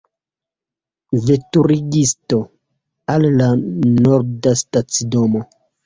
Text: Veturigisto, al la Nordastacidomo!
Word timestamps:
Veturigisto, 1.25 2.41
al 3.17 3.31
la 3.39 3.53
Nordastacidomo! 3.61 5.49